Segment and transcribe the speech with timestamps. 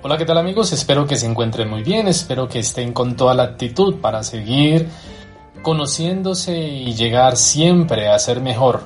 [0.00, 0.72] Hola, ¿qué tal amigos?
[0.72, 4.86] Espero que se encuentren muy bien, espero que estén con toda la actitud para seguir
[5.60, 8.82] conociéndose y llegar siempre a ser mejor.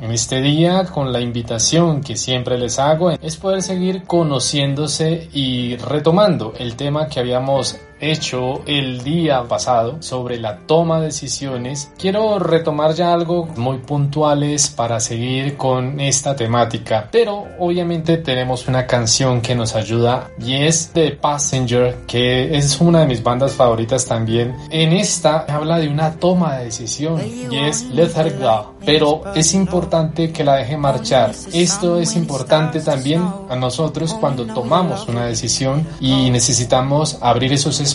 [0.00, 5.76] En este día, con la invitación que siempre les hago, es poder seguir conociéndose y
[5.76, 12.38] retomando el tema que habíamos hecho el día pasado sobre la toma de decisiones, quiero
[12.38, 17.08] retomar ya algo muy puntuales para seguir con esta temática.
[17.10, 23.00] Pero obviamente tenemos una canción que nos ayuda y es The Passenger, que es una
[23.00, 24.54] de mis bandas favoritas también.
[24.70, 27.20] En esta habla de una toma de decisión
[27.50, 28.74] y es Let Her Go.
[28.84, 31.32] Pero es importante que la deje marchar.
[31.52, 37.93] Esto es importante también a nosotros cuando tomamos una decisión y necesitamos abrir esos espacios,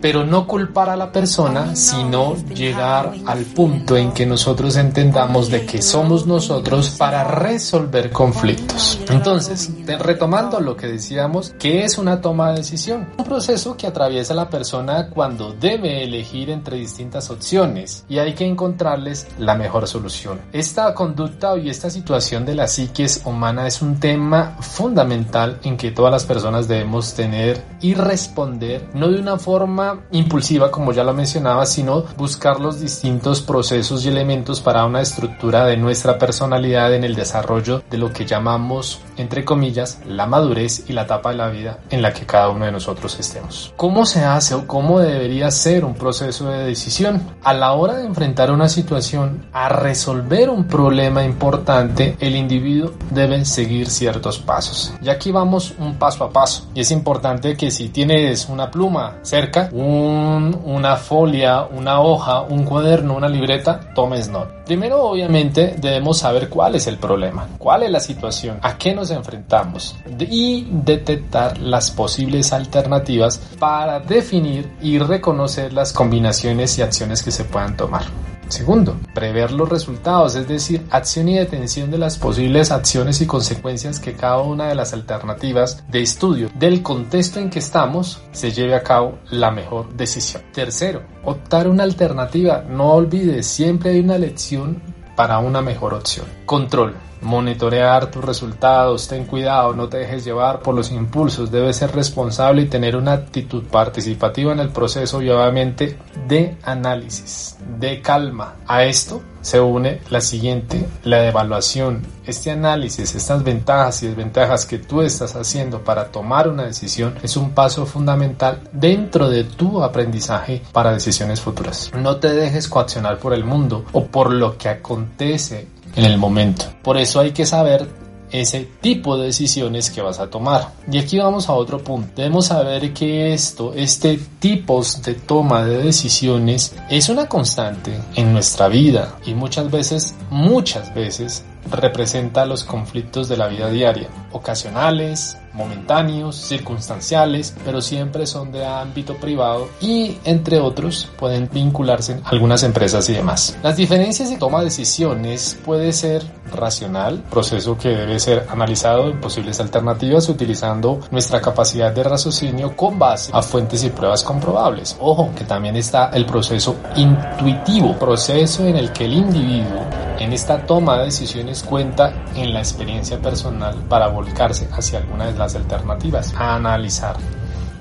[0.00, 5.66] pero no culpar a la persona, sino llegar al punto en que nosotros entendamos de
[5.66, 9.00] que somos nosotros para resolver conflictos.
[9.08, 13.08] Entonces, retomando lo que decíamos, ¿qué es una toma de decisión?
[13.18, 18.46] Un proceso que atraviesa la persona cuando debe elegir entre distintas opciones y hay que
[18.46, 20.40] encontrarles la mejor solución.
[20.52, 25.90] Esta conducta y esta situación de la psiquis humana es un tema fundamental en que
[25.90, 31.12] todas las personas debemos tener y responder, no de una forma impulsiva como ya lo
[31.14, 37.04] mencionaba, sino buscar los distintos procesos y elementos para una estructura de nuestra personalidad en
[37.04, 41.48] el desarrollo de lo que llamamos, entre comillas, la madurez y la etapa de la
[41.48, 43.72] vida en la que cada uno de nosotros estemos.
[43.76, 47.22] ¿Cómo se hace o cómo debería ser un proceso de decisión?
[47.42, 53.44] A la hora de enfrentar una situación, a resolver un problema importante, el individuo debe
[53.44, 54.92] seguir ciertos pasos.
[55.02, 56.68] Y aquí vamos un paso a paso.
[56.74, 63.16] Y es importante que si tienes una pluma cerca, una folia, una hoja, un cuaderno,
[63.16, 64.64] una libreta, tomes nota.
[64.64, 69.10] Primero, obviamente, debemos saber cuál es el problema, cuál es la situación, a qué nos
[69.10, 77.30] enfrentamos y detectar las posibles alternativas para definir y reconocer las combinaciones y acciones que
[77.30, 78.29] se puedan tomar.
[78.50, 84.00] Segundo, prever los resultados, es decir, acción y detención de las posibles acciones y consecuencias
[84.00, 88.74] que cada una de las alternativas de estudio del contexto en que estamos se lleve
[88.74, 90.42] a cabo la mejor decisión.
[90.52, 92.64] Tercero, optar una alternativa.
[92.68, 94.82] No olvides, siempre hay una elección
[95.14, 96.26] para una mejor opción.
[96.44, 101.94] Control monitorear tus resultados, ten cuidado, no te dejes llevar por los impulsos, debes ser
[101.94, 108.56] responsable y tener una actitud participativa en el proceso y obviamente de análisis, de calma.
[108.66, 112.02] A esto se une la siguiente, la evaluación.
[112.26, 117.36] Este análisis, estas ventajas y desventajas que tú estás haciendo para tomar una decisión es
[117.36, 121.90] un paso fundamental dentro de tu aprendizaje para decisiones futuras.
[121.96, 125.66] No te dejes coaccionar por el mundo o por lo que acontece
[125.96, 126.66] en el momento.
[126.82, 127.88] Por eso hay que saber
[128.32, 130.72] ese tipo de decisiones que vas a tomar.
[130.90, 132.12] Y aquí vamos a otro punto.
[132.16, 138.68] Debemos saber que esto, este tipo de toma de decisiones es una constante en nuestra
[138.68, 146.36] vida y muchas veces, muchas veces representa los conflictos de la vida diaria, ocasionales, momentáneos,
[146.36, 153.08] circunstanciales, pero siempre son de ámbito privado y, entre otros, pueden vincularse en algunas empresas
[153.08, 153.56] y demás.
[153.62, 156.22] Las diferencias de toma de decisiones puede ser
[156.52, 162.98] racional, proceso que debe ser analizado en posibles alternativas utilizando nuestra capacidad de raciocinio con
[162.98, 164.96] base a fuentes y pruebas comprobables.
[165.00, 169.84] Ojo, que también está el proceso intuitivo, proceso en el que el individuo
[170.20, 175.32] en esta toma de decisiones cuenta en la experiencia personal para volcarse hacia alguna de
[175.40, 177.16] las alternativas a analizar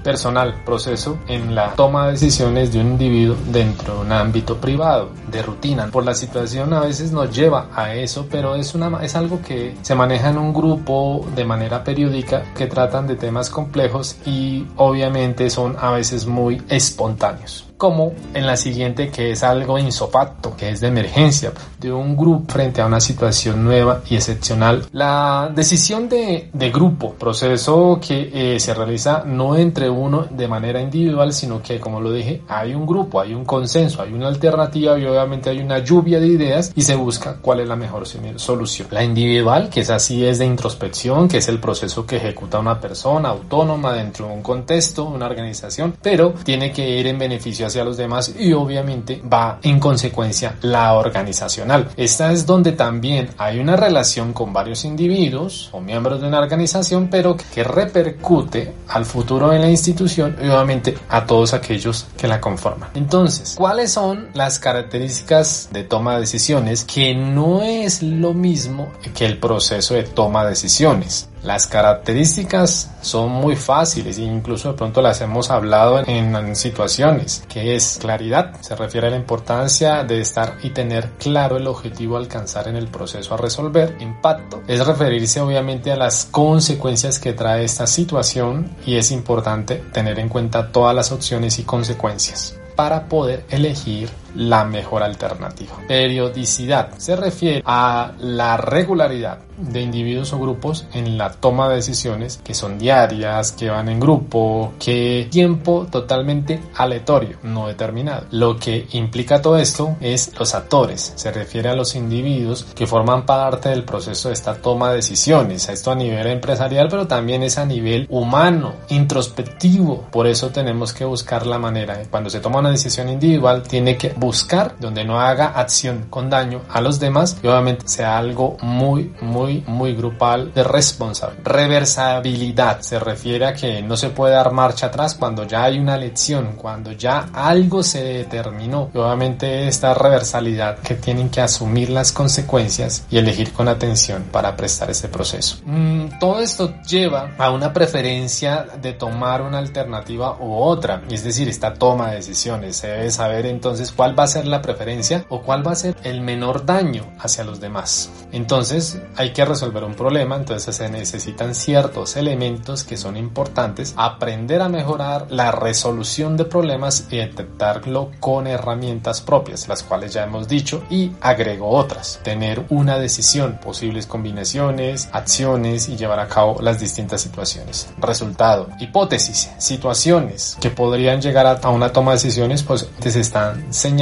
[0.04, 5.10] personal, proceso en la toma de decisiones de un individuo dentro de un ámbito privado,
[5.30, 5.88] de rutina.
[5.92, 9.76] Por la situación a veces nos lleva a eso, pero es, una, es algo que
[9.82, 15.50] se maneja en un grupo de manera periódica que tratan de temas complejos y obviamente
[15.50, 20.82] son a veces muy espontáneos como en la siguiente que es algo insopacto, que es
[20.82, 24.86] de emergencia, de un grupo frente a una situación nueva y excepcional.
[24.92, 30.82] La decisión de, de grupo, proceso que eh, se realiza no entre uno de manera
[30.82, 35.00] individual, sino que, como lo dije, hay un grupo, hay un consenso, hay una alternativa
[35.00, 38.04] y obviamente hay una lluvia de ideas y se busca cuál es la mejor
[38.36, 38.90] solución.
[38.92, 42.78] La individual, que es así, es de introspección, que es el proceso que ejecuta una
[42.82, 47.84] persona autónoma dentro de un contexto, una organización, pero tiene que ir en beneficio hacia
[47.84, 51.90] los demás y obviamente va en consecuencia la organizacional.
[51.96, 57.08] Esta es donde también hay una relación con varios individuos o miembros de una organización,
[57.10, 62.42] pero que repercute al futuro de la institución y obviamente a todos aquellos que la
[62.42, 62.90] conforman.
[62.94, 69.26] Entonces, ¿cuáles son las características de toma de decisiones que no es lo mismo que
[69.26, 71.30] el proceso de toma de decisiones?
[71.44, 77.76] Las características son muy fáciles e incluso de pronto las hemos hablado en, situaciones, que
[77.76, 82.20] es claridad, se refiere a la importancia de estar y tener claro el objetivo a
[82.20, 83.96] alcanzar en el proceso a resolver.
[84.00, 90.20] Impacto es referirse obviamente a las consecuencias que trae esta situación y es importante tener
[90.20, 95.76] en cuenta todas las opciones y consecuencias para poder elegir la mejor alternativa.
[95.88, 102.40] Periodicidad se refiere a la regularidad de individuos o grupos en la toma de decisiones
[102.44, 108.26] que son diarias, que van en grupo, que tiempo totalmente aleatorio, no determinado.
[108.32, 113.26] Lo que implica todo esto es los actores, se refiere a los individuos que forman
[113.26, 117.58] parte del proceso de esta toma de decisiones, esto a nivel empresarial, pero también es
[117.58, 120.08] a nivel humano, introspectivo.
[120.12, 124.10] Por eso tenemos que buscar la manera, cuando se toma una decisión individual, tiene que
[124.20, 129.14] buscar donde no haga acción con daño a los demás y obviamente sea algo muy,
[129.22, 131.40] muy, muy grupal de responsable.
[131.44, 135.98] Reversibilidad se refiere a que no se puede dar marcha atrás cuando ya hay una
[135.98, 138.90] lección, cuando ya algo se determinó.
[138.94, 144.56] Y obviamente esta reversalidad que tienen que asumir las consecuencias y elegir con atención para
[144.56, 145.58] prestar este proceso.
[145.66, 151.48] Mm, todo esto lleva a una preferencia de tomar una alternativa u otra, es decir,
[151.48, 152.78] esta toma de decisiones.
[152.78, 155.96] Se debe saber entonces cuál va a ser la preferencia o cuál va a ser
[156.04, 158.12] el menor daño hacia los demás.
[158.32, 164.62] Entonces hay que resolver un problema, entonces se necesitan ciertos elementos que son importantes, aprender
[164.62, 170.48] a mejorar la resolución de problemas y detectarlo con herramientas propias, las cuales ya hemos
[170.48, 176.80] dicho, y agrego otras, tener una decisión, posibles combinaciones, acciones y llevar a cabo las
[176.80, 177.90] distintas situaciones.
[177.98, 183.99] Resultado, hipótesis, situaciones que podrían llegar a una toma de decisiones, pues se están señalando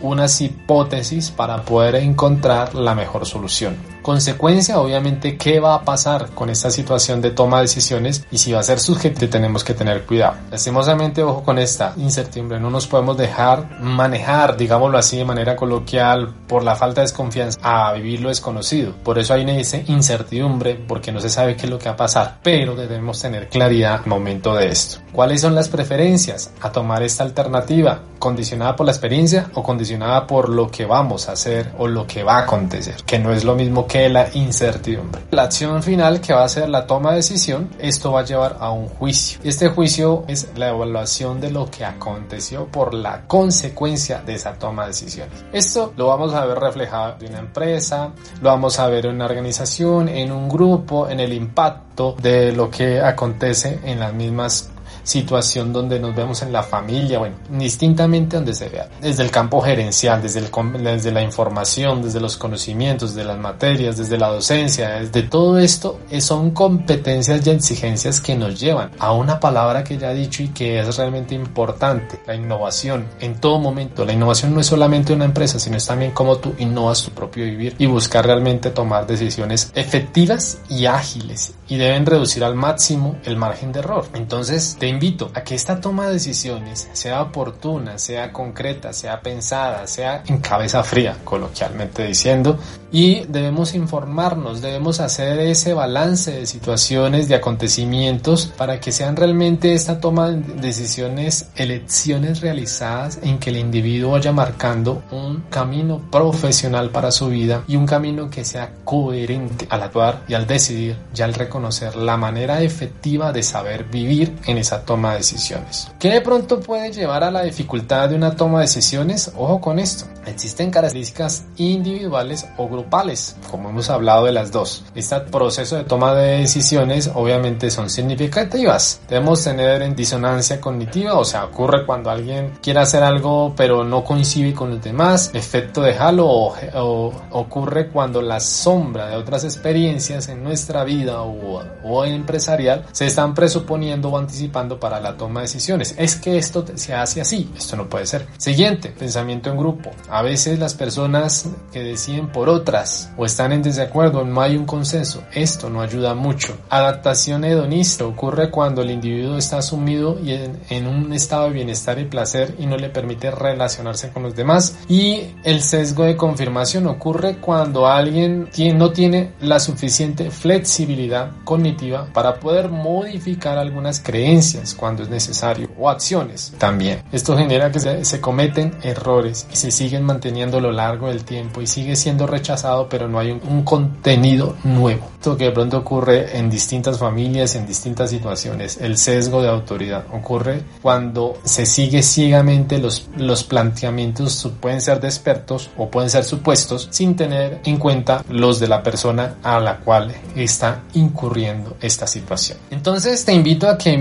[0.00, 3.95] unas hipótesis para poder encontrar la mejor solución.
[4.06, 8.52] Consecuencia, obviamente, qué va a pasar con esta situación de toma de decisiones y si
[8.52, 10.36] va a ser sujeto, tenemos que tener cuidado.
[10.48, 16.32] Lastimosamente, ojo con esta incertidumbre, no nos podemos dejar manejar, digámoslo así de manera coloquial,
[16.46, 18.92] por la falta de desconfianza a vivir lo desconocido.
[19.02, 21.96] Por eso hay una incertidumbre, porque no se sabe qué es lo que va a
[21.96, 25.00] pasar, pero debemos tener claridad al momento de esto.
[25.10, 28.02] ¿Cuáles son las preferencias a tomar esta alternativa?
[28.20, 32.22] ¿Condicionada por la experiencia o condicionada por lo que vamos a hacer o lo que
[32.22, 32.96] va a acontecer?
[33.04, 35.22] Que no es lo mismo que la incertidumbre.
[35.30, 38.56] La acción final que va a ser la toma de decisión, esto va a llevar
[38.60, 39.40] a un juicio.
[39.42, 44.82] Este juicio es la evaluación de lo que aconteció por la consecuencia de esa toma
[44.82, 45.44] de decisiones.
[45.52, 49.24] Esto lo vamos a ver reflejado en una empresa, lo vamos a ver en una
[49.24, 54.70] organización, en un grupo, en el impacto de lo que acontece en las mismas
[55.06, 59.60] situación donde nos vemos en la familia, bueno, distintamente donde se vea, desde el campo
[59.60, 60.50] gerencial, desde, el,
[60.82, 66.00] desde la información, desde los conocimientos, de las materias, desde la docencia, desde todo esto,
[66.10, 70.42] eh, son competencias y exigencias que nos llevan a una palabra que ya he dicho
[70.42, 74.04] y que es realmente importante, la innovación en todo momento.
[74.04, 77.44] La innovación no es solamente una empresa, sino es también cómo tú innovas tu propio
[77.44, 83.36] vivir y buscar realmente tomar decisiones efectivas y ágiles y deben reducir al máximo el
[83.36, 84.06] margen de error.
[84.14, 89.86] Entonces, te invito a que esta toma de decisiones sea oportuna, sea concreta, sea pensada,
[89.86, 92.58] sea en cabeza fría, coloquialmente diciendo,
[92.90, 99.74] y debemos informarnos, debemos hacer ese balance de situaciones, de acontecimientos, para que sean realmente
[99.74, 106.88] esta toma de decisiones, elecciones realizadas en que el individuo vaya marcando un camino profesional
[106.88, 111.20] para su vida y un camino que sea coherente al actuar y al decidir y
[111.20, 115.90] al reconocer la manera efectiva de saber vivir en esa toma de decisiones.
[115.98, 119.32] ¿Qué de pronto puede llevar a la dificultad de una toma de decisiones?
[119.36, 120.06] Ojo con esto.
[120.26, 124.84] Existen características individuales o grupales, como hemos hablado de las dos.
[124.94, 129.00] Este proceso de toma de decisiones obviamente son significativas.
[129.08, 134.04] Debemos tener en disonancia cognitiva, o sea, ocurre cuando alguien quiere hacer algo pero no
[134.04, 135.30] coincide con los demás.
[135.34, 141.62] Efecto de halo o, ocurre cuando la sombra de otras experiencias en nuestra vida o,
[141.84, 145.94] o empresarial se están presuponiendo o anticipando para la toma de decisiones.
[145.98, 148.26] Es que esto se hace así, esto no puede ser.
[148.38, 149.90] Siguiente, pensamiento en grupo.
[150.08, 154.66] A veces las personas que deciden por otras o están en desacuerdo, no hay un
[154.66, 155.22] consenso.
[155.32, 156.56] Esto no ayuda mucho.
[156.70, 162.04] Adaptación hedonista ocurre cuando el individuo está sumido y en, un estado de bienestar y
[162.04, 164.78] placer y no le permite relacionarse con los demás.
[164.88, 172.38] Y el sesgo de confirmación ocurre cuando alguien no tiene la suficiente flexibilidad cognitiva para
[172.40, 177.02] poder modificar algunas creencias cuando es necesario o acciones también.
[177.12, 181.24] Esto genera que se, se cometen errores y se siguen manteniendo a lo largo del
[181.24, 185.08] tiempo y sigue siendo rechazado pero no hay un, un contenido nuevo.
[185.14, 190.04] Esto que de pronto ocurre en distintas familias, en distintas situaciones, el sesgo de autoridad
[190.12, 196.24] ocurre cuando se sigue ciegamente los, los planteamientos pueden ser de expertos o pueden ser
[196.24, 202.06] supuestos sin tener en cuenta los de la persona a la cual está incurriendo esta
[202.06, 202.58] situación.
[202.70, 203.96] Entonces te invito a que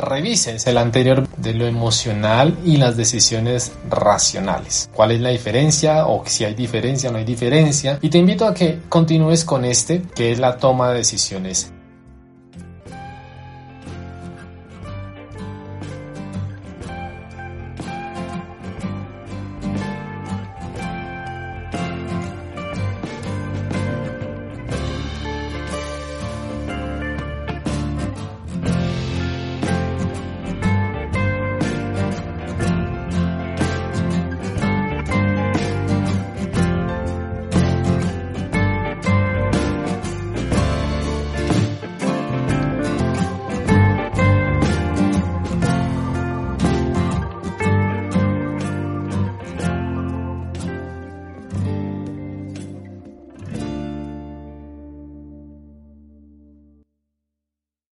[0.00, 4.90] revises el anterior de lo emocional y las decisiones racionales.
[4.94, 7.98] ¿Cuál es la diferencia o si hay diferencia no hay diferencia?
[8.02, 11.72] Y te invito a que continúes con este que es la toma de decisiones